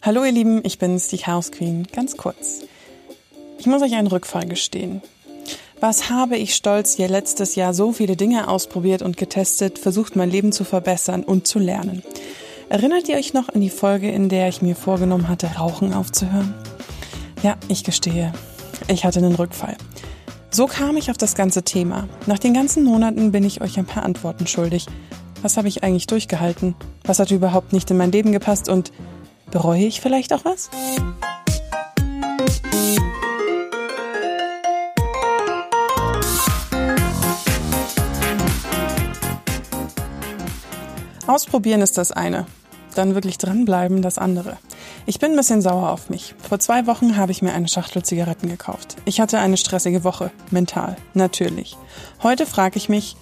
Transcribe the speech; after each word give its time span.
Hallo 0.00 0.22
ihr 0.24 0.30
Lieben, 0.30 0.60
ich 0.62 0.78
bin's, 0.78 1.08
die 1.08 1.18
Chaos 1.18 1.50
Queen. 1.50 1.84
Ganz 1.92 2.16
kurz. 2.16 2.60
Ich 3.58 3.66
muss 3.66 3.82
euch 3.82 3.94
einen 3.94 4.06
Rückfall 4.06 4.46
gestehen. 4.46 5.02
Was 5.80 6.08
habe 6.08 6.36
ich 6.36 6.54
stolz 6.54 6.94
hier 6.94 7.08
letztes 7.08 7.56
Jahr 7.56 7.74
so 7.74 7.92
viele 7.92 8.14
Dinge 8.14 8.46
ausprobiert 8.46 9.02
und 9.02 9.16
getestet, 9.16 9.76
versucht 9.76 10.14
mein 10.14 10.30
Leben 10.30 10.52
zu 10.52 10.62
verbessern 10.62 11.24
und 11.24 11.48
zu 11.48 11.58
lernen. 11.58 12.04
Erinnert 12.68 13.08
ihr 13.08 13.16
euch 13.16 13.34
noch 13.34 13.48
an 13.48 13.60
die 13.60 13.70
Folge, 13.70 14.08
in 14.08 14.28
der 14.28 14.48
ich 14.48 14.62
mir 14.62 14.76
vorgenommen 14.76 15.28
hatte, 15.28 15.48
Rauchen 15.58 15.92
aufzuhören? 15.92 16.54
Ja, 17.42 17.56
ich 17.66 17.82
gestehe, 17.82 18.32
ich 18.86 19.04
hatte 19.04 19.18
einen 19.18 19.34
Rückfall. 19.34 19.76
So 20.50 20.66
kam 20.68 20.96
ich 20.96 21.10
auf 21.10 21.18
das 21.18 21.34
ganze 21.34 21.64
Thema. 21.64 22.08
Nach 22.26 22.38
den 22.38 22.54
ganzen 22.54 22.84
Monaten 22.84 23.32
bin 23.32 23.42
ich 23.42 23.62
euch 23.62 23.76
ein 23.80 23.86
paar 23.86 24.04
Antworten 24.04 24.46
schuldig. 24.46 24.86
Was 25.42 25.56
habe 25.56 25.66
ich 25.66 25.82
eigentlich 25.82 26.06
durchgehalten? 26.06 26.76
Was 27.02 27.18
hat 27.18 27.32
überhaupt 27.32 27.72
nicht 27.72 27.90
in 27.90 27.96
mein 27.96 28.12
Leben 28.12 28.30
gepasst 28.30 28.68
und 28.68 28.92
bereue 29.50 29.84
ich 29.84 30.00
vielleicht 30.00 30.32
auch 30.32 30.44
was? 30.44 30.70
Ausprobieren 41.26 41.82
ist 41.82 41.98
das 41.98 42.10
eine, 42.10 42.46
dann 42.94 43.14
wirklich 43.14 43.36
dranbleiben 43.36 44.00
das 44.00 44.16
andere. 44.16 44.56
Ich 45.04 45.18
bin 45.18 45.32
ein 45.32 45.36
bisschen 45.36 45.60
sauer 45.60 45.90
auf 45.90 46.08
mich. 46.08 46.34
Vor 46.38 46.58
zwei 46.58 46.86
Wochen 46.86 47.16
habe 47.16 47.32
ich 47.32 47.42
mir 47.42 47.52
eine 47.52 47.68
Schachtel 47.68 48.02
Zigaretten 48.02 48.48
gekauft. 48.48 48.96
Ich 49.04 49.20
hatte 49.20 49.38
eine 49.38 49.58
stressige 49.58 50.04
Woche, 50.04 50.30
mental, 50.50 50.96
natürlich. 51.12 51.76
Heute 52.22 52.46
frage 52.46 52.78
ich 52.78 52.88
mich, 52.88 53.16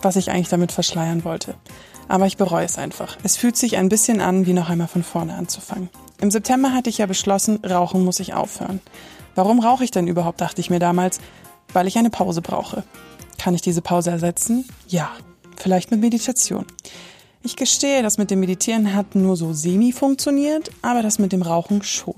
was 0.00 0.16
ich 0.16 0.30
eigentlich 0.30 0.48
damit 0.48 0.70
verschleiern 0.72 1.24
wollte. 1.24 1.54
Aber 2.10 2.26
ich 2.26 2.36
bereue 2.36 2.64
es 2.64 2.76
einfach. 2.76 3.16
Es 3.22 3.36
fühlt 3.36 3.56
sich 3.56 3.76
ein 3.76 3.88
bisschen 3.88 4.20
an, 4.20 4.44
wie 4.44 4.52
noch 4.52 4.68
einmal 4.68 4.88
von 4.88 5.04
vorne 5.04 5.36
anzufangen. 5.36 5.90
Im 6.20 6.32
September 6.32 6.72
hatte 6.72 6.90
ich 6.90 6.98
ja 6.98 7.06
beschlossen, 7.06 7.64
rauchen 7.64 8.04
muss 8.04 8.18
ich 8.18 8.34
aufhören. 8.34 8.80
Warum 9.36 9.60
rauche 9.60 9.84
ich 9.84 9.92
denn 9.92 10.08
überhaupt, 10.08 10.40
dachte 10.40 10.60
ich 10.60 10.70
mir 10.70 10.80
damals. 10.80 11.20
Weil 11.72 11.86
ich 11.86 11.96
eine 11.98 12.10
Pause 12.10 12.42
brauche. 12.42 12.82
Kann 13.38 13.54
ich 13.54 13.62
diese 13.62 13.80
Pause 13.80 14.10
ersetzen? 14.10 14.68
Ja. 14.88 15.12
Vielleicht 15.56 15.92
mit 15.92 16.00
Meditation. 16.00 16.66
Ich 17.44 17.54
gestehe, 17.54 18.02
das 18.02 18.18
mit 18.18 18.32
dem 18.32 18.40
Meditieren 18.40 18.92
hat 18.92 19.14
nur 19.14 19.36
so 19.36 19.52
semi 19.52 19.92
funktioniert, 19.92 20.72
aber 20.82 21.02
das 21.02 21.20
mit 21.20 21.30
dem 21.30 21.42
Rauchen 21.42 21.84
schon. 21.84 22.14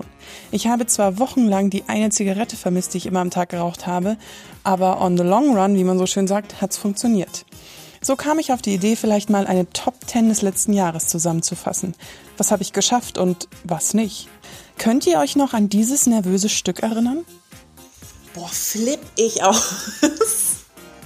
Ich 0.49 0.65
habe 0.65 0.87
zwar 0.87 1.19
wochenlang 1.19 1.69
die 1.69 1.83
eine 1.87 2.09
Zigarette 2.09 2.55
vermisst, 2.55 2.95
die 2.95 2.97
ich 2.97 3.05
immer 3.05 3.19
am 3.19 3.29
Tag 3.29 3.49
geraucht 3.49 3.85
habe, 3.85 4.17
aber 4.63 4.99
on 5.01 5.17
the 5.17 5.23
long 5.23 5.55
run, 5.55 5.75
wie 5.75 5.83
man 5.83 5.99
so 5.99 6.07
schön 6.07 6.25
sagt, 6.25 6.61
hat's 6.61 6.77
funktioniert. 6.77 7.45
So 8.03 8.17
kam 8.17 8.37
ich 8.37 8.51
auf 8.51 8.61
die 8.61 8.73
Idee, 8.73 8.97
vielleicht 8.97 9.29
mal 9.29 9.47
eine 9.47 9.69
Top 9.69 9.95
10 10.05 10.27
des 10.27 10.41
letzten 10.41 10.73
Jahres 10.73 11.07
zusammenzufassen. 11.07 11.95
Was 12.37 12.51
habe 12.51 12.61
ich 12.61 12.73
geschafft 12.73 13.17
und 13.17 13.47
was 13.63 13.93
nicht? 13.93 14.27
Könnt 14.77 15.07
ihr 15.07 15.19
euch 15.19 15.37
noch 15.37 15.53
an 15.53 15.69
dieses 15.69 16.05
nervöse 16.05 16.49
Stück 16.49 16.83
erinnern? 16.83 17.23
Boah, 18.33 18.49
flipp 18.49 18.99
ich 19.15 19.43
auch. 19.43 19.61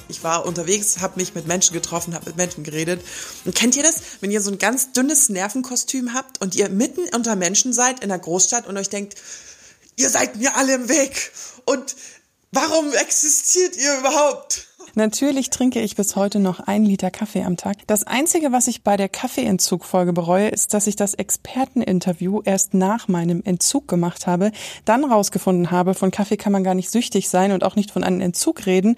Ich 0.09 0.23
war 0.23 0.45
unterwegs, 0.45 0.99
habe 0.99 1.19
mich 1.19 1.35
mit 1.35 1.47
Menschen 1.47 1.73
getroffen, 1.73 2.15
habe 2.15 2.27
mit 2.27 2.37
Menschen 2.37 2.63
geredet. 2.63 3.01
Und 3.43 3.53
kennt 3.53 3.75
ihr 3.75 3.83
das, 3.83 4.01
wenn 4.21 4.31
ihr 4.31 4.39
so 4.39 4.49
ein 4.49 4.57
ganz 4.57 4.93
dünnes 4.93 5.27
Nervenkostüm 5.27 6.13
habt 6.13 6.39
und 6.39 6.55
ihr 6.55 6.69
mitten 6.69 7.13
unter 7.13 7.35
Menschen 7.35 7.73
seid 7.73 7.99
in 7.99 8.07
der 8.07 8.19
Großstadt 8.19 8.67
und 8.67 8.77
euch 8.77 8.87
denkt, 8.87 9.15
ihr 9.97 10.09
seid 10.09 10.37
mir 10.37 10.55
alle 10.55 10.75
im 10.75 10.87
Weg 10.87 11.33
und 11.65 11.97
warum 12.53 12.93
existiert 12.93 13.75
ihr 13.75 13.99
überhaupt? 13.99 14.67
Natürlich 14.97 15.51
trinke 15.51 15.79
ich 15.79 15.95
bis 15.95 16.15
heute 16.15 16.39
noch 16.39 16.59
ein 16.59 16.83
Liter 16.83 17.11
Kaffee 17.11 17.43
am 17.43 17.55
Tag. 17.55 17.77
Das 17.85 18.07
Einzige, 18.07 18.51
was 18.51 18.65
ich 18.65 18.81
bei 18.81 18.97
der 18.97 19.09
Kaffeeentzugfolge 19.09 20.11
bereue, 20.11 20.47
ist, 20.47 20.73
dass 20.73 20.87
ich 20.87 20.95
das 20.95 21.13
Experteninterview 21.13 22.41
erst 22.43 22.73
nach 22.73 23.07
meinem 23.07 23.43
Entzug 23.45 23.87
gemacht 23.87 24.25
habe, 24.25 24.51
dann 24.85 25.05
rausgefunden 25.05 25.69
habe, 25.69 25.93
von 25.93 26.09
Kaffee 26.09 26.35
kann 26.35 26.51
man 26.51 26.63
gar 26.63 26.73
nicht 26.73 26.89
süchtig 26.89 27.29
sein 27.29 27.51
und 27.51 27.63
auch 27.63 27.75
nicht 27.75 27.91
von 27.91 28.03
einem 28.03 28.21
Entzug 28.21 28.65
reden 28.65 28.95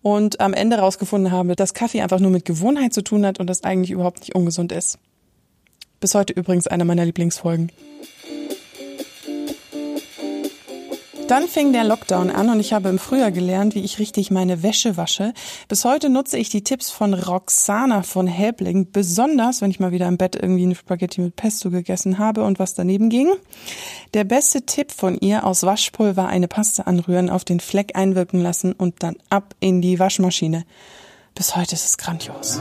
und 0.00 0.40
am 0.40 0.54
Ende 0.54 0.78
rausgefunden 0.78 1.32
habe, 1.32 1.56
dass 1.56 1.74
Kaffee 1.74 2.02
einfach 2.02 2.20
nur 2.20 2.30
mit 2.30 2.44
Gewohnheit 2.44 2.94
zu 2.94 3.02
tun 3.02 3.26
hat 3.26 3.40
und 3.40 3.50
das 3.50 3.64
eigentlich 3.64 3.90
überhaupt 3.90 4.20
nicht 4.20 4.36
ungesund 4.36 4.70
ist. 4.70 5.00
Bis 5.98 6.14
heute 6.14 6.34
übrigens 6.34 6.68
eine 6.68 6.84
meiner 6.84 7.04
Lieblingsfolgen. 7.04 7.72
Dann 11.32 11.48
fing 11.48 11.72
der 11.72 11.84
Lockdown 11.84 12.30
an 12.30 12.50
und 12.50 12.60
ich 12.60 12.74
habe 12.74 12.90
im 12.90 12.98
Frühjahr 12.98 13.30
gelernt, 13.30 13.74
wie 13.74 13.80
ich 13.80 13.98
richtig 13.98 14.30
meine 14.30 14.62
Wäsche 14.62 14.98
wasche. 14.98 15.32
Bis 15.66 15.86
heute 15.86 16.10
nutze 16.10 16.36
ich 16.36 16.50
die 16.50 16.62
Tipps 16.62 16.90
von 16.90 17.14
Roxana 17.14 18.02
von 18.02 18.26
Helbling, 18.26 18.92
besonders 18.92 19.62
wenn 19.62 19.70
ich 19.70 19.80
mal 19.80 19.92
wieder 19.92 20.08
im 20.08 20.18
Bett 20.18 20.36
irgendwie 20.36 20.64
eine 20.64 20.74
Spaghetti 20.74 21.22
mit 21.22 21.34
Pesto 21.34 21.70
gegessen 21.70 22.18
habe 22.18 22.44
und 22.44 22.58
was 22.58 22.74
daneben 22.74 23.08
ging. 23.08 23.32
Der 24.12 24.24
beste 24.24 24.66
Tipp 24.66 24.92
von 24.92 25.16
ihr 25.16 25.46
aus 25.46 25.62
Waschpulver 25.62 26.26
eine 26.26 26.48
Paste 26.48 26.86
anrühren, 26.86 27.30
auf 27.30 27.46
den 27.46 27.60
Fleck 27.60 27.96
einwirken 27.96 28.42
lassen 28.42 28.74
und 28.74 29.02
dann 29.02 29.16
ab 29.30 29.54
in 29.58 29.80
die 29.80 29.98
Waschmaschine. 29.98 30.66
Bis 31.34 31.56
heute 31.56 31.76
ist 31.76 31.86
es 31.86 31.96
grandios. 31.96 32.60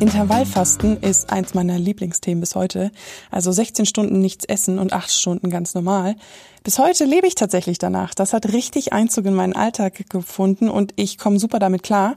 Intervallfasten 0.00 1.02
ist 1.02 1.30
eins 1.30 1.52
meiner 1.52 1.78
Lieblingsthemen 1.78 2.40
bis 2.40 2.54
heute. 2.54 2.90
Also 3.30 3.52
16 3.52 3.84
Stunden 3.84 4.20
nichts 4.20 4.46
essen 4.46 4.78
und 4.78 4.94
8 4.94 5.10
Stunden 5.12 5.50
ganz 5.50 5.74
normal. 5.74 6.16
Bis 6.64 6.78
heute 6.78 7.04
lebe 7.04 7.26
ich 7.26 7.34
tatsächlich 7.34 7.76
danach. 7.76 8.14
Das 8.14 8.32
hat 8.32 8.50
richtig 8.50 8.94
Einzug 8.94 9.26
in 9.26 9.34
meinen 9.34 9.52
Alltag 9.52 10.08
gefunden 10.08 10.70
und 10.70 10.94
ich 10.96 11.18
komme 11.18 11.38
super 11.38 11.58
damit 11.58 11.82
klar. 11.82 12.16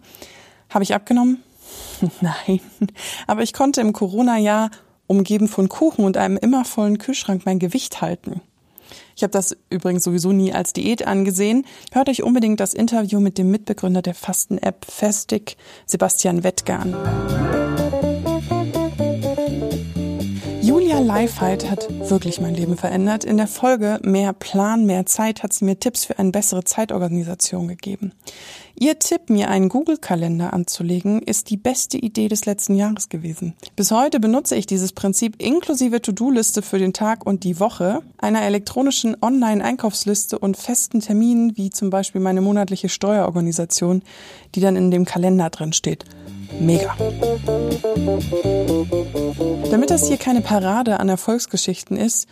Habe 0.70 0.86
ich 0.86 0.96
abgenommen? 0.96 1.44
Nein. 2.22 2.62
Aber 3.28 3.44
ich 3.44 3.52
konnte 3.52 3.82
im 3.82 3.92
Corona-Jahr 3.92 4.72
umgeben 5.06 5.50
von 5.50 5.68
Kuchen 5.68 6.06
und 6.06 6.16
einem 6.16 6.38
immer 6.38 6.64
vollen 6.64 7.00
Kühlschrank 7.00 7.42
mein 7.46 7.60
Gewicht 7.60 8.02
halten. 8.02 8.40
Ich 9.18 9.24
habe 9.24 9.32
das 9.32 9.58
übrigens 9.70 10.06
sowieso 10.06 10.32
nie 10.32 10.54
als 10.54 10.72
Diät 10.72 11.06
angesehen. 11.06 11.66
Hört 11.92 12.08
euch 12.08 12.24
unbedingt 12.24 12.62
das 12.62 12.74
Interview 12.74 13.20
mit 13.20 13.38
dem 13.38 13.52
Mitbegründer 13.52 14.02
der 14.02 14.16
Fasten-App 14.16 14.86
Festig, 14.86 15.58
Sebastian 15.86 16.44
Wettger 16.46 16.80
an. 16.80 17.63
Julia 21.04 21.16
Leifheit 21.16 21.70
hat 21.70 21.90
wirklich 22.10 22.40
mein 22.40 22.56
Leben 22.56 22.78
verändert. 22.78 23.26
In 23.26 23.36
der 23.36 23.48
Folge 23.48 24.00
Mehr 24.04 24.32
Plan, 24.32 24.86
mehr 24.86 25.06
Zeit 25.06 25.44
hat 25.44 25.52
sie 25.52 25.66
mir 25.66 25.78
Tipps 25.78 26.06
für 26.06 26.18
eine 26.18 26.32
bessere 26.32 26.64
Zeitorganisation 26.64 27.68
gegeben. 27.68 28.14
Ihr 28.80 29.00
Tipp, 29.00 29.30
mir 29.30 29.50
einen 29.50 29.68
Google-Kalender 29.68 30.54
anzulegen, 30.54 31.22
ist 31.22 31.50
die 31.50 31.58
beste 31.58 31.98
Idee 31.98 32.30
des 32.30 32.46
letzten 32.46 32.76
Jahres 32.76 33.10
gewesen. 33.10 33.54
Bis 33.76 33.92
heute 33.92 34.22
benutze 34.22 34.56
ich 34.56 34.66
dieses 34.66 34.94
Prinzip 34.94 35.42
inklusive 35.42 36.02
To-Do-Liste 36.02 36.62
für 36.62 36.80
den 36.80 36.94
Tag 36.94 37.26
und 37.26 37.44
die 37.44 37.60
Woche, 37.60 38.00
einer 38.18 38.44
elektronischen 38.44 39.18
Online-Einkaufsliste 39.22 40.40
und 40.40 40.56
festen 40.56 41.02
Terminen, 41.02 41.58
wie 41.58 41.70
zum 41.70 41.90
Beispiel 41.90 42.22
meine 42.22 42.40
monatliche 42.40 42.88
Steuerorganisation, 42.88 44.04
die 44.56 44.62
dann 44.62 44.78
in 44.78 44.90
dem 44.90 45.04
Kalender 45.04 45.50
drin 45.50 45.74
steht. 45.74 46.06
Mega. 46.62 46.96
Damit 49.74 49.90
das 49.90 50.08
hier 50.08 50.18
keine 50.18 50.42
Parade 50.42 51.00
an 51.00 51.10
Erfolgsgeschichten 51.10 51.98
ist, 51.98 52.30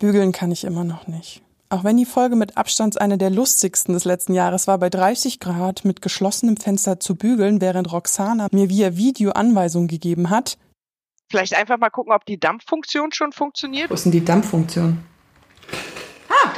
bügeln 0.00 0.32
kann 0.32 0.50
ich 0.50 0.64
immer 0.64 0.82
noch 0.82 1.06
nicht. 1.06 1.40
Auch 1.68 1.84
wenn 1.84 1.96
die 1.96 2.04
Folge 2.04 2.34
mit 2.34 2.56
Abstand 2.56 3.00
eine 3.00 3.16
der 3.16 3.30
lustigsten 3.30 3.94
des 3.94 4.04
letzten 4.04 4.34
Jahres 4.34 4.66
war, 4.66 4.78
bei 4.78 4.90
30 4.90 5.38
Grad 5.38 5.84
mit 5.84 6.02
geschlossenem 6.02 6.56
Fenster 6.56 6.98
zu 6.98 7.14
bügeln, 7.14 7.60
während 7.60 7.92
Roxana 7.92 8.48
mir 8.50 8.70
via 8.70 8.96
Video 8.96 9.30
Anweisungen 9.30 9.86
gegeben 9.86 10.30
hat. 10.30 10.58
Vielleicht 11.30 11.54
einfach 11.54 11.78
mal 11.78 11.90
gucken, 11.90 12.12
ob 12.12 12.26
die 12.26 12.40
Dampffunktion 12.40 13.12
schon 13.12 13.30
funktioniert. 13.30 13.88
Wo 13.88 13.94
ist 13.94 14.06
denn 14.06 14.10
die 14.10 14.24
Dampffunktion? 14.24 14.98
Ah, 16.28 16.50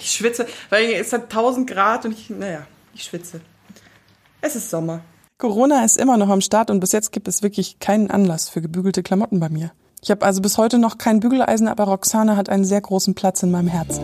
ich 0.00 0.12
schwitze, 0.12 0.46
weil 0.70 0.92
es 0.92 1.12
hat 1.12 1.24
1000 1.24 1.68
Grad 1.68 2.06
und 2.06 2.12
ich, 2.12 2.30
naja, 2.30 2.66
ich 2.94 3.02
schwitze. 3.02 3.42
Es 4.40 4.56
ist 4.56 4.70
Sommer. 4.70 5.02
Corona 5.40 5.84
ist 5.84 5.96
immer 5.98 6.16
noch 6.16 6.30
am 6.30 6.40
Start 6.40 6.68
und 6.68 6.80
bis 6.80 6.90
jetzt 6.90 7.12
gibt 7.12 7.28
es 7.28 7.44
wirklich 7.44 7.78
keinen 7.78 8.10
Anlass 8.10 8.48
für 8.48 8.60
gebügelte 8.60 9.04
Klamotten 9.04 9.38
bei 9.38 9.48
mir. 9.48 9.70
Ich 10.02 10.10
habe 10.10 10.26
also 10.26 10.42
bis 10.42 10.58
heute 10.58 10.80
noch 10.80 10.98
kein 10.98 11.20
Bügeleisen, 11.20 11.68
aber 11.68 11.84
Roxana 11.84 12.34
hat 12.34 12.48
einen 12.48 12.64
sehr 12.64 12.80
großen 12.80 13.14
Platz 13.14 13.44
in 13.44 13.52
meinem 13.52 13.68
Herzen. 13.68 14.02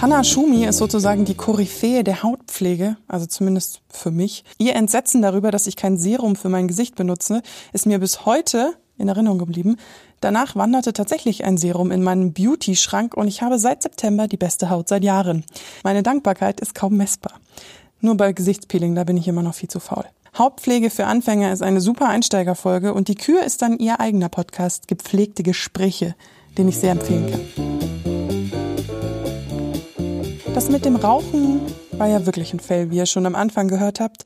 Hanna 0.00 0.24
Schumi 0.24 0.64
ist 0.64 0.78
sozusagen 0.78 1.26
die 1.26 1.34
Koryphäe 1.34 2.04
der 2.04 2.22
Hautpflege, 2.22 2.96
also 3.06 3.26
zumindest 3.26 3.82
für 3.90 4.10
mich. 4.10 4.44
Ihr 4.56 4.74
Entsetzen 4.74 5.20
darüber, 5.20 5.50
dass 5.50 5.66
ich 5.66 5.76
kein 5.76 5.98
Serum 5.98 6.36
für 6.36 6.48
mein 6.48 6.68
Gesicht 6.68 6.94
benutze, 6.94 7.42
ist 7.74 7.84
mir 7.84 7.98
bis 7.98 8.24
heute 8.24 8.76
in 8.96 9.08
Erinnerung 9.08 9.38
geblieben. 9.38 9.76
Danach 10.20 10.56
wanderte 10.56 10.92
tatsächlich 10.92 11.44
ein 11.44 11.56
Serum 11.58 11.92
in 11.92 12.02
meinen 12.02 12.32
Beauty-Schrank 12.32 13.16
und 13.16 13.28
ich 13.28 13.42
habe 13.42 13.58
seit 13.58 13.82
September 13.82 14.26
die 14.26 14.36
beste 14.36 14.68
Haut 14.68 14.88
seit 14.88 15.04
Jahren. 15.04 15.44
Meine 15.84 16.02
Dankbarkeit 16.02 16.60
ist 16.60 16.74
kaum 16.74 16.96
messbar. 16.96 17.34
Nur 18.00 18.16
bei 18.16 18.32
Gesichtspeeling, 18.32 18.94
da 18.94 19.04
bin 19.04 19.16
ich 19.16 19.28
immer 19.28 19.42
noch 19.42 19.54
viel 19.54 19.68
zu 19.68 19.80
faul. 19.80 20.04
Hauptpflege 20.36 20.90
für 20.90 21.06
Anfänger 21.06 21.52
ist 21.52 21.62
eine 21.62 21.80
super 21.80 22.08
Einsteigerfolge 22.08 22.92
und 22.94 23.08
die 23.08 23.14
Kür 23.14 23.42
ist 23.42 23.62
dann 23.62 23.78
ihr 23.78 24.00
eigener 24.00 24.28
Podcast, 24.28 24.88
gepflegte 24.88 25.42
Gespräche, 25.42 26.14
den 26.56 26.68
ich 26.68 26.78
sehr 26.78 26.92
empfehlen 26.92 27.30
kann. 27.30 27.40
Das 30.54 30.68
mit 30.68 30.84
dem 30.84 30.96
Rauchen 30.96 31.60
war 31.92 32.08
ja 32.08 32.26
wirklich 32.26 32.52
ein 32.52 32.60
Fail, 32.60 32.90
wie 32.90 32.96
ihr 32.96 33.06
schon 33.06 33.26
am 33.26 33.34
Anfang 33.34 33.68
gehört 33.68 34.00
habt. 34.00 34.24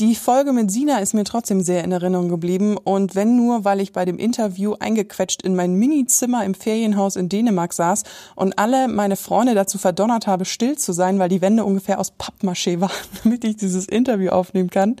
Die 0.00 0.14
Folge 0.14 0.54
mit 0.54 0.70
Sina 0.70 1.00
ist 1.00 1.12
mir 1.12 1.24
trotzdem 1.24 1.60
sehr 1.60 1.84
in 1.84 1.92
Erinnerung 1.92 2.30
geblieben 2.30 2.78
und 2.78 3.14
wenn 3.14 3.36
nur, 3.36 3.66
weil 3.66 3.80
ich 3.80 3.92
bei 3.92 4.06
dem 4.06 4.16
Interview 4.16 4.74
eingequetscht 4.80 5.42
in 5.42 5.54
mein 5.54 5.74
Mini-Zimmer 5.74 6.42
im 6.46 6.54
Ferienhaus 6.54 7.16
in 7.16 7.28
Dänemark 7.28 7.74
saß 7.74 8.04
und 8.34 8.58
alle 8.58 8.88
meine 8.88 9.16
Freunde 9.16 9.54
dazu 9.54 9.76
verdonnert 9.76 10.26
habe, 10.26 10.46
still 10.46 10.78
zu 10.78 10.94
sein, 10.94 11.18
weil 11.18 11.28
die 11.28 11.42
Wände 11.42 11.66
ungefähr 11.66 12.00
aus 12.00 12.14
Pappmaché 12.14 12.80
waren, 12.80 12.90
damit 13.24 13.44
ich 13.44 13.58
dieses 13.58 13.84
Interview 13.84 14.30
aufnehmen 14.30 14.70
kann. 14.70 14.96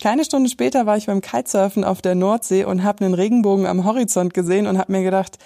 Keine 0.00 0.24
Stunde 0.24 0.48
später 0.48 0.86
war 0.86 0.96
ich 0.96 1.06
beim 1.06 1.22
Kitesurfen 1.22 1.82
auf 1.82 2.00
der 2.00 2.14
Nordsee 2.14 2.62
und 2.62 2.84
habe 2.84 3.04
einen 3.04 3.14
Regenbogen 3.14 3.66
am 3.66 3.84
Horizont 3.84 4.32
gesehen 4.32 4.68
und 4.68 4.78
habe 4.78 4.92
mir 4.92 5.02
gedacht, 5.02 5.38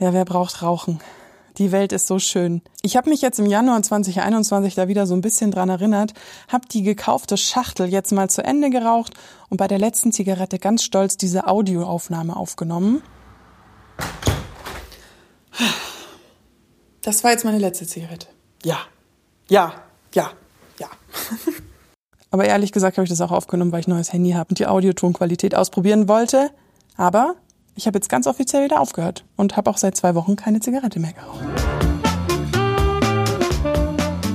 ja, 0.00 0.12
wer 0.12 0.24
braucht 0.24 0.64
Rauchen? 0.64 0.98
Die 1.58 1.70
Welt 1.70 1.92
ist 1.92 2.06
so 2.06 2.18
schön. 2.18 2.62
Ich 2.80 2.96
habe 2.96 3.10
mich 3.10 3.20
jetzt 3.20 3.38
im 3.38 3.46
Januar 3.46 3.82
2021 3.82 4.74
da 4.74 4.88
wieder 4.88 5.06
so 5.06 5.14
ein 5.14 5.20
bisschen 5.20 5.50
dran 5.50 5.68
erinnert, 5.68 6.14
habe 6.48 6.66
die 6.66 6.82
gekaufte 6.82 7.36
Schachtel 7.36 7.88
jetzt 7.88 8.10
mal 8.12 8.30
zu 8.30 8.42
Ende 8.42 8.70
geraucht 8.70 9.12
und 9.50 9.58
bei 9.58 9.68
der 9.68 9.78
letzten 9.78 10.12
Zigarette 10.12 10.58
ganz 10.58 10.82
stolz 10.82 11.18
diese 11.18 11.46
Audioaufnahme 11.46 12.34
aufgenommen. 12.36 13.02
Das 17.02 17.22
war 17.22 17.32
jetzt 17.32 17.44
meine 17.44 17.58
letzte 17.58 17.86
Zigarette. 17.86 18.28
Ja, 18.64 18.78
ja, 19.48 19.74
ja, 20.14 20.30
ja. 20.78 20.88
Aber 22.30 22.46
ehrlich 22.46 22.72
gesagt 22.72 22.96
habe 22.96 23.04
ich 23.04 23.10
das 23.10 23.20
auch 23.20 23.30
aufgenommen, 23.30 23.72
weil 23.72 23.80
ich 23.80 23.88
ein 23.88 23.90
neues 23.90 24.12
Handy 24.12 24.30
habe 24.30 24.48
und 24.48 24.58
die 24.58 24.66
Audiotonqualität 24.66 25.54
ausprobieren 25.54 26.08
wollte. 26.08 26.50
Aber 26.96 27.34
ich 27.74 27.86
habe 27.86 27.96
jetzt 27.96 28.08
ganz 28.08 28.26
offiziell 28.26 28.64
wieder 28.64 28.80
aufgehört 28.80 29.24
und 29.36 29.56
habe 29.56 29.70
auch 29.70 29.78
seit 29.78 29.96
zwei 29.96 30.14
Wochen 30.14 30.36
keine 30.36 30.60
Zigarette 30.60 31.00
mehr 31.00 31.12
geraucht. 31.12 31.40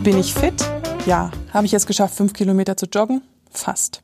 Bin 0.04 0.18
ich 0.18 0.34
fit? 0.34 0.66
Ja. 1.06 1.31
Habe 1.54 1.66
ich 1.66 1.74
es 1.74 1.86
geschafft, 1.86 2.16
fünf 2.16 2.34
Kilometer 2.34 2.78
zu 2.78 2.86
joggen? 2.86 3.22
Fast. 3.57 4.01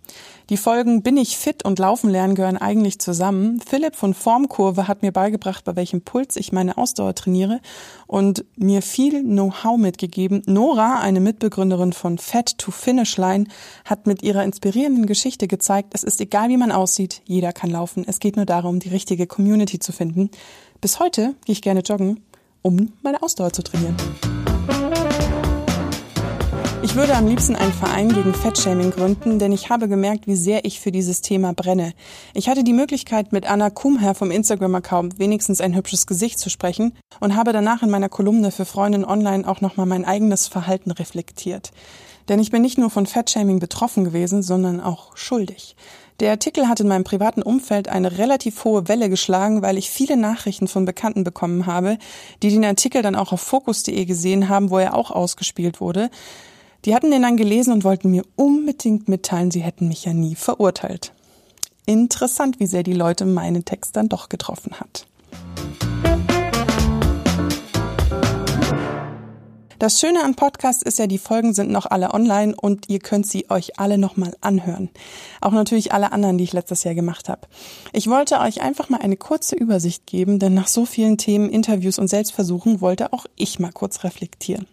Die 0.49 0.57
Folgen 0.57 1.03
Bin 1.03 1.15
ich 1.15 1.37
fit 1.37 1.63
und 1.63 1.79
Laufen 1.79 2.09
lernen 2.09 2.35
gehören 2.35 2.57
eigentlich 2.57 2.99
zusammen. 2.99 3.61
Philipp 3.61 3.95
von 3.95 4.13
Formkurve 4.13 4.87
hat 4.87 5.01
mir 5.01 5.11
beigebracht, 5.11 5.63
bei 5.63 5.75
welchem 5.75 6.01
Puls 6.01 6.35
ich 6.35 6.51
meine 6.51 6.77
Ausdauer 6.77 7.15
trainiere 7.15 7.61
und 8.07 8.43
mir 8.55 8.81
viel 8.81 9.23
Know-how 9.23 9.77
mitgegeben. 9.77 10.43
Nora, 10.45 10.99
eine 10.99 11.21
Mitbegründerin 11.21 11.93
von 11.93 12.17
Fat 12.17 12.57
to 12.57 12.71
Finish 12.71 13.17
Line, 13.17 13.45
hat 13.85 14.05
mit 14.05 14.21
ihrer 14.21 14.43
inspirierenden 14.43 15.05
Geschichte 15.05 15.47
gezeigt, 15.47 15.91
es 15.93 16.03
ist 16.03 16.19
egal, 16.19 16.49
wie 16.49 16.57
man 16.57 16.71
aussieht, 16.71 17.21
jeder 17.25 17.53
kann 17.53 17.69
laufen. 17.69 18.03
Es 18.05 18.19
geht 18.19 18.35
nur 18.35 18.45
darum, 18.45 18.79
die 18.79 18.89
richtige 18.89 19.27
Community 19.27 19.79
zu 19.79 19.91
finden. 19.91 20.29
Bis 20.81 20.99
heute 20.99 21.35
gehe 21.45 21.53
ich 21.53 21.61
gerne 21.61 21.79
joggen, 21.81 22.19
um 22.61 22.91
meine 23.01 23.23
Ausdauer 23.23 23.53
zu 23.53 23.63
trainieren. 23.63 23.95
Ich 26.83 26.95
würde 26.95 27.15
am 27.15 27.27
liebsten 27.27 27.55
einen 27.55 27.71
Verein 27.71 28.09
gegen 28.09 28.33
Fettshaming 28.33 28.91
gründen, 28.91 29.39
denn 29.39 29.53
ich 29.53 29.69
habe 29.69 29.87
gemerkt, 29.87 30.27
wie 30.27 30.35
sehr 30.35 30.65
ich 30.65 30.81
für 30.81 30.91
dieses 30.91 31.21
Thema 31.21 31.53
brenne. 31.53 31.93
Ich 32.33 32.49
hatte 32.49 32.65
die 32.65 32.73
Möglichkeit, 32.73 33.31
mit 33.31 33.49
Anna 33.49 33.69
Kumher 33.69 34.13
vom 34.13 34.31
Instagram-Account 34.31 35.17
wenigstens 35.17 35.61
ein 35.61 35.75
hübsches 35.75 36.07
Gesicht 36.07 36.39
zu 36.39 36.49
sprechen 36.49 36.93
und 37.21 37.37
habe 37.37 37.53
danach 37.53 37.83
in 37.83 37.89
meiner 37.89 38.09
Kolumne 38.09 38.51
für 38.51 38.65
Freundin 38.65 39.05
Online 39.05 39.47
auch 39.47 39.61
nochmal 39.61 39.85
mein 39.85 40.03
eigenes 40.03 40.49
Verhalten 40.49 40.91
reflektiert. 40.91 41.71
Denn 42.27 42.39
ich 42.39 42.51
bin 42.51 42.61
nicht 42.61 42.77
nur 42.77 42.89
von 42.89 43.05
Fettshaming 43.05 43.59
betroffen 43.59 44.03
gewesen, 44.03 44.43
sondern 44.43 44.81
auch 44.81 45.15
schuldig. 45.15 45.77
Der 46.19 46.31
Artikel 46.31 46.67
hat 46.67 46.81
in 46.81 46.89
meinem 46.89 47.05
privaten 47.05 47.43
Umfeld 47.43 47.87
eine 47.87 48.17
relativ 48.17 48.63
hohe 48.65 48.89
Welle 48.89 49.09
geschlagen, 49.09 49.61
weil 49.61 49.77
ich 49.77 49.89
viele 49.89 50.17
Nachrichten 50.17 50.67
von 50.67 50.83
Bekannten 50.83 51.23
bekommen 51.23 51.65
habe, 51.65 51.97
die 52.43 52.49
den 52.49 52.65
Artikel 52.65 53.01
dann 53.01 53.15
auch 53.15 53.31
auf 53.31 53.41
Focus.de 53.41 54.03
gesehen 54.03 54.49
haben, 54.49 54.69
wo 54.69 54.79
er 54.79 54.95
auch 54.95 55.11
ausgespielt 55.11 55.79
wurde. 55.79 56.09
Die 56.85 56.93
hatten 56.93 57.11
den 57.11 57.21
dann 57.21 57.37
gelesen 57.37 57.73
und 57.73 57.83
wollten 57.83 58.11
mir 58.11 58.23
unbedingt 58.35 59.07
mitteilen, 59.07 59.51
sie 59.51 59.61
hätten 59.61 59.87
mich 59.87 60.05
ja 60.05 60.13
nie 60.13 60.35
verurteilt. 60.35 61.13
Interessant, 61.85 62.59
wie 62.59 62.65
sehr 62.65 62.83
die 62.83 62.93
Leute 62.93 63.25
meinen 63.25 63.65
Text 63.65 63.95
dann 63.95 64.09
doch 64.09 64.29
getroffen 64.29 64.79
hat. 64.79 65.05
Das 69.83 69.99
Schöne 69.99 70.23
an 70.23 70.35
Podcasts 70.35 70.81
ist 70.81 70.97
ja, 70.97 71.07
die 71.07 71.17
Folgen 71.17 71.53
sind 71.53 71.69
noch 71.69 71.85
alle 71.85 72.13
online 72.13 72.55
und 72.55 72.87
ihr 72.87 72.99
könnt 72.99 73.27
sie 73.27 73.49
euch 73.49 73.81
alle 73.81 73.97
nochmal 73.97 74.33
anhören. 74.39 74.89
Auch 75.41 75.51
natürlich 75.51 75.91
alle 75.91 76.13
anderen, 76.13 76.37
die 76.37 76.45
ich 76.45 76.53
letztes 76.53 76.85
Jahr 76.85 76.95
gemacht 76.95 77.27
habe. 77.27 77.49
Ich 77.91 78.09
wollte 78.09 78.39
euch 78.39 78.61
einfach 78.61 78.87
mal 78.87 79.01
eine 79.01 79.17
kurze 79.17 79.57
Übersicht 79.57 80.05
geben, 80.05 80.39
denn 80.39 80.53
nach 80.53 80.69
so 80.69 80.85
vielen 80.85 81.17
Themen, 81.17 81.49
Interviews 81.49 81.99
und 81.99 82.07
Selbstversuchen 82.07 82.79
wollte 82.79 83.11
auch 83.11 83.25
ich 83.35 83.59
mal 83.59 83.73
kurz 83.73 84.05
reflektieren. 84.05 84.67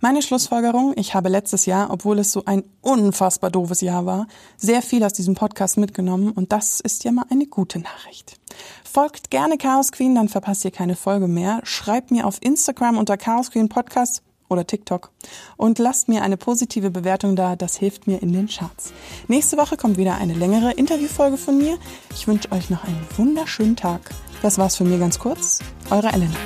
Meine 0.00 0.22
Schlussfolgerung, 0.22 0.94
ich 0.96 1.14
habe 1.14 1.28
letztes 1.28 1.66
Jahr, 1.66 1.90
obwohl 1.90 2.18
es 2.18 2.32
so 2.32 2.46
ein 2.46 2.62
unfassbar 2.80 3.50
doofes 3.50 3.82
Jahr 3.82 4.06
war, 4.06 4.28
sehr 4.56 4.80
viel 4.80 5.04
aus 5.04 5.12
diesem 5.12 5.34
Podcast 5.34 5.76
mitgenommen 5.76 6.32
und 6.32 6.52
das 6.52 6.80
ist 6.80 7.04
ja 7.04 7.12
mal 7.12 7.26
eine 7.28 7.44
gute 7.44 7.80
Nachricht. 7.80 8.40
Folgt 8.82 9.30
gerne 9.30 9.58
Chaos 9.58 9.92
Queen, 9.92 10.14
dann 10.14 10.30
verpasst 10.30 10.64
ihr 10.64 10.70
keine 10.70 10.96
Folge 10.96 11.28
mehr. 11.28 11.60
Schreibt 11.64 12.10
mir 12.10 12.26
auf 12.26 12.38
Instagram 12.40 12.96
unter 12.96 13.18
Chaos 13.18 13.50
Queen 13.50 13.68
Podcast 13.68 14.22
oder 14.48 14.66
TikTok. 14.66 15.10
Und 15.56 15.78
lasst 15.78 16.08
mir 16.08 16.22
eine 16.22 16.36
positive 16.36 16.90
Bewertung 16.90 17.36
da, 17.36 17.56
das 17.56 17.76
hilft 17.76 18.06
mir 18.06 18.22
in 18.22 18.32
den 18.32 18.48
Charts. 18.48 18.92
Nächste 19.28 19.56
Woche 19.56 19.76
kommt 19.76 19.96
wieder 19.96 20.16
eine 20.16 20.34
längere 20.34 20.72
Interviewfolge 20.72 21.36
von 21.36 21.58
mir. 21.58 21.78
Ich 22.12 22.26
wünsche 22.26 22.52
euch 22.52 22.70
noch 22.70 22.84
einen 22.84 23.06
wunderschönen 23.16 23.76
Tag. 23.76 24.10
Das 24.42 24.58
war's 24.58 24.76
von 24.76 24.88
mir 24.88 24.98
ganz 24.98 25.18
kurz. 25.18 25.60
Eure 25.90 26.08
Elena. 26.08 26.36